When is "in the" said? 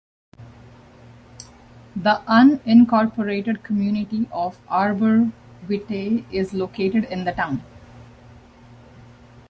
7.03-7.33